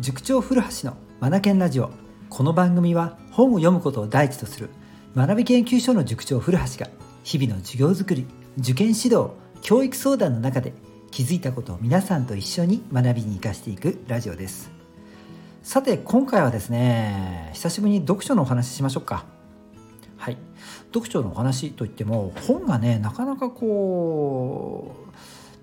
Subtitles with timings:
[0.00, 1.90] 塾長古橋のマナケンラジオ。
[2.28, 4.70] この番組は本を読むことを第一とする
[5.16, 6.88] 学び研究所の塾長古橋が
[7.24, 8.24] 日々の授業づくり
[8.58, 9.30] 受験指導
[9.60, 10.72] 教育相談の中で
[11.10, 14.70] 気づいたことを皆さんと一緒に学びに生かしていくラジオです。
[15.64, 19.24] さて今回はですね久しぶりに読書のお話ししましょうか。
[20.16, 20.36] はい。
[20.94, 25.14] 読書のお話といっても本がねなかなかこう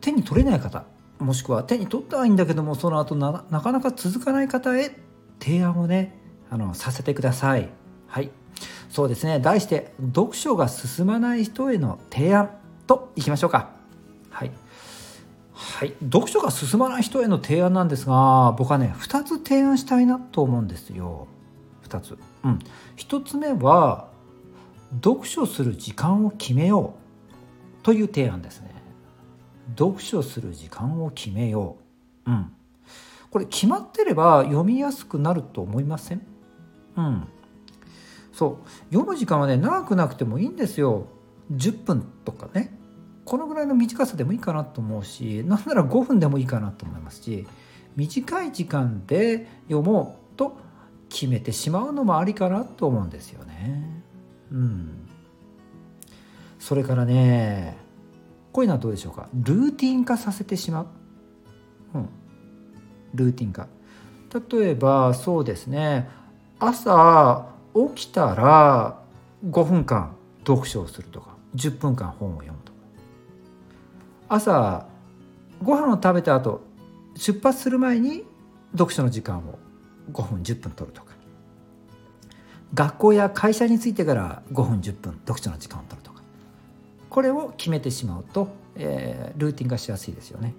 [0.00, 0.86] 手に取れない方
[1.18, 4.96] もしくは手に取ったはいいんだけどもその後ななかなか続かない方へ
[5.40, 6.18] 提案をね
[6.50, 7.68] あのさせてください。
[8.06, 8.30] はい。
[8.88, 9.40] そうですね。
[9.40, 12.50] 題して読書が進まない人への提案
[12.86, 13.70] といきましょうか。
[14.30, 14.52] はい。
[15.52, 21.28] はい、読書が進まない人への提案なんですが僕はね2つ提案したいなと思うんですよ。
[21.88, 22.18] 2つ。
[22.44, 22.58] うん。
[22.96, 24.08] 1つ目は
[25.02, 26.94] 読書する時間を決めよ
[27.80, 28.73] うという提案ですね。
[29.76, 31.76] 読書する時間を決めよ
[32.26, 32.30] う。
[32.30, 32.52] うん。
[33.30, 36.22] これ決まってれば読みやすくなると思いません？
[36.96, 37.28] うん。
[38.32, 41.06] そう読む時間はね長くなくてもいいんですよ。
[41.52, 42.76] 10分とかね
[43.24, 47.46] このぐらいの短さでもいいかなと思うしなんなら5分でもいいかなと思いますし
[47.96, 50.56] 短い時間で読もうと
[51.08, 54.02] 決めてしまうのもありかなと思うんですよね。
[54.50, 55.08] うん。
[56.58, 57.76] それからね
[58.54, 59.28] こういうのはどうでしょうか？
[59.34, 60.86] ルーティン化させてしまう、
[61.94, 62.08] うん、
[63.12, 63.66] ルーティン化。
[64.32, 66.08] 例えばそうですね。
[66.60, 69.00] 朝起きたら
[69.44, 70.14] 5分間
[70.46, 72.78] 読書をするとか10分間本を読むとか。
[74.28, 74.86] 朝
[75.60, 76.60] ご飯を食べた後
[77.16, 78.24] 出発する前に
[78.70, 79.58] 読書の時間を
[80.12, 81.12] 5分10分取るとか。
[82.72, 86.13] 学校や会社についてから5分10分読書の時間を取るとか。
[87.14, 90.52] これを決めてしまうと、えー、ルーティン化しやすいですよね。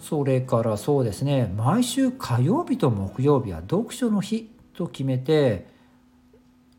[0.00, 5.66] それからそうですね毎週火曜日と木曜日は読書の日と決めて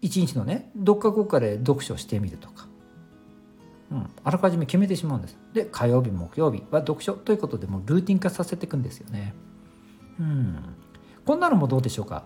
[0.01, 2.67] 一日のねどっかこっかで読書してみるとか、
[3.91, 5.37] うん、あらかじめ決めてしまうんです。
[5.51, 9.33] で火曜日木曜日は読書ということでもうルーティン化させていくんですよね。
[10.17, 10.55] うん。
[11.25, 12.23] こんなのもどうでしょうか？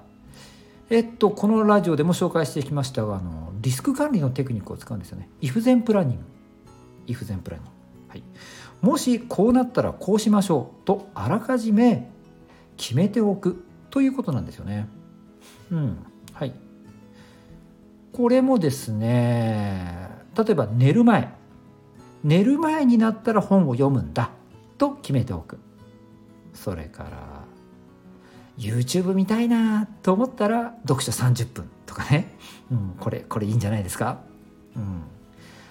[0.90, 5.30] えっと、このラジオでも紹介してきましたがあのリスク管理のテクニックを使うんですよね。
[5.42, 6.24] イフゼンプランニング。
[7.08, 7.76] イフゼンプランニング。
[8.08, 8.24] はい、
[8.82, 12.10] もしこうなったらこうしましょうとあらかじめ
[12.78, 14.88] 決めておくということなんですよね。
[15.72, 15.98] うん。
[16.34, 16.54] はい。
[18.14, 21.34] これもですね、例えば寝る前。
[22.24, 24.32] 寝る前になったら本を読むんだ
[24.78, 25.60] と決めておく。
[26.54, 27.44] それから
[28.58, 32.36] YouTube 見たいなと思ったら読書30分とかね、
[32.72, 34.20] うん、これこれいいんじゃないですか、
[34.76, 35.04] うん、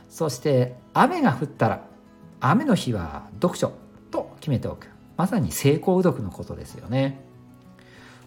[0.08, 1.84] そして雨が降ったら
[2.40, 3.72] 雨の日は読書
[4.10, 4.88] と決めておく。
[5.16, 7.24] まさに成功読のことですよね。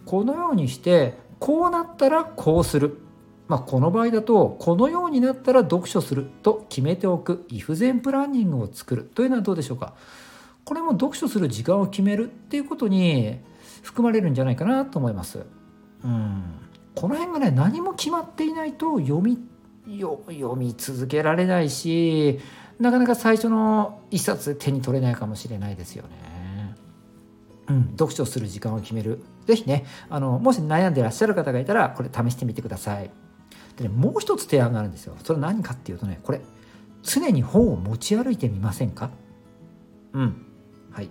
[0.05, 2.99] このようにしてこうなったらこうする。
[3.47, 7.45] まあ、この場合だとこのようになったら読書すると決めておく。
[7.49, 9.93] if 前プランニングを作るというのはどうでしょうか？
[10.65, 13.39] これも読書する時間を決めるっていうことに
[13.81, 15.45] 含まれるんじゃないかなと思います。
[16.03, 16.43] うん、
[16.95, 19.37] この辺がね何も決まっていないと読み
[19.99, 22.39] 読み続けられないし
[22.79, 26.75] なかなか最初の一冊手に取れないかもしれないですよね。
[27.67, 29.21] うん、読書する時間を決める。
[29.45, 33.11] 是非ねあのもし悩んでらっしゃる方がいたらこれ試してみてください。
[33.77, 35.15] でねもう一つ提案があるんですよ。
[35.23, 36.41] それ何かっていうとねこれ
[37.03, 39.09] 常に本を持ち歩いてみませんか？
[40.13, 40.45] うん
[40.99, 41.09] はい、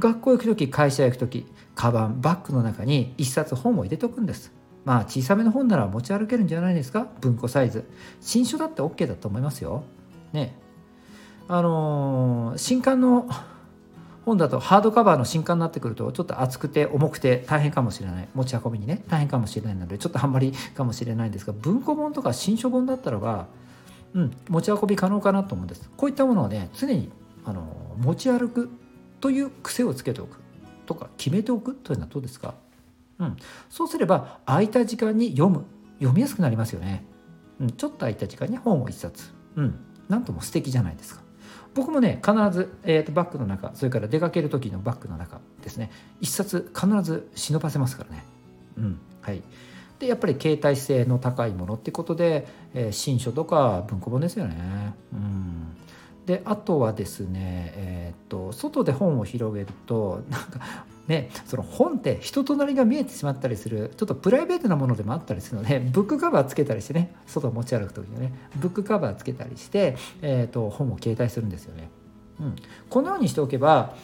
[0.00, 4.52] 学校行く時会社行く時カバンバッグの中に1冊本を入れとくんです。
[4.84, 7.06] まあ小さめの本なら持ち歩けるんじゃないですか？
[7.20, 7.84] 文庫サイズ。
[8.20, 9.84] 新書だって OK だと思いますよ。
[10.32, 10.56] ね。
[11.46, 13.28] あのー、新刊の
[14.26, 18.28] 本だとハードカバーの新刊になってくるとちょっと厚くて重くて大変かもしれない。
[18.34, 23.46] 持ち運びにね大変かもしれないのでちょっとあんまりかもしれないんですが文庫本とか新書本だったらば、
[24.14, 25.88] うん、持ち運び可能かなと思うんです。
[25.96, 27.12] こういったものをね常に
[27.44, 27.64] あの
[27.98, 28.68] 持ち歩く
[29.20, 30.38] という癖をつけておく
[30.86, 32.54] とか決めておくというのはどうですか、
[33.18, 33.36] うん、
[33.68, 35.64] そうすれば空いた時間に読む。
[35.98, 37.04] 読みやすくなりますよね、
[37.60, 41.22] うん、ちょっと空いた時間に本を一冊、うん、なんとも素敵じゃないですか。
[41.74, 45.90] 僕もね必ず、えーと、バッグの中それから出かける時のバッグの中ですね。
[46.20, 48.24] 一冊必ず忍ばせますからね。
[48.76, 49.00] うん。
[49.20, 49.42] はい。
[49.98, 54.94] でやっぱり携帯性の高いものってことで、えー、新書とか文庫本ですよね。
[55.12, 55.47] うん。
[56.28, 60.60] であとはですね、えー、っと外で本を広げるとなんか
[61.06, 71.88] ねその本って人となりが見えてしまったりするちょっとプライベートなものでもあったりするのでブックカバーつけたりしてね外を持ち歩く時にねブックカバーつけたりして、えー、っと本を携帯するんですよね。
[72.40, 72.56] うん、
[72.90, 73.94] このようにしておけば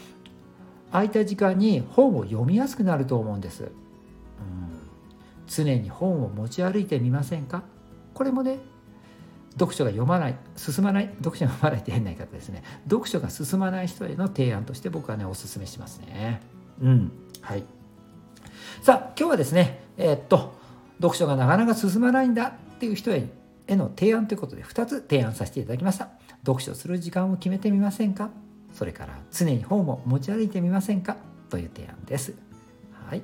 [0.93, 3.71] 空いた時間に本を読みやすくなると思うんです、うん、
[5.47, 7.62] 常に本を持ち歩いてみませんか？
[8.15, 8.59] これもね
[9.54, 12.62] 読書が読まない進まない読書が読まないって変な言い方ですね。
[12.88, 16.40] 読書が進まない人への提案として僕はねおすすめしますね。
[16.82, 17.12] うん。
[17.40, 17.64] はい。
[18.82, 20.54] さあ今日はですねえー、っと
[20.98, 23.28] 読書がなかなか進まないんだっていう人へ
[23.68, 26.08] の提案ということで2つ提案させていただきました。
[26.44, 28.30] 読書する時間を決めてみませんか？
[28.72, 31.16] それから常に本を持ち歩いてみませんか？
[31.48, 32.34] という提案です。
[33.08, 33.22] はい、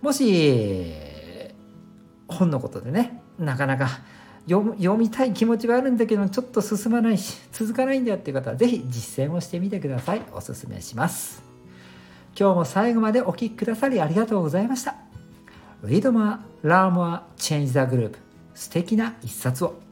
[0.00, 0.94] もし
[2.28, 3.88] 本のことでねなかなか
[4.48, 10.22] 読みたい気持ちはあるんだけどちょっと進まないし続かないんだよっていう方は是非実践をしてみてください。
[10.32, 11.42] おすすめします。
[12.38, 14.94] 今日も最後までお聴きくださりありがとうございました。
[15.84, 18.16] Read more, learn more, change the group
[18.54, 19.87] 素敵な一冊を。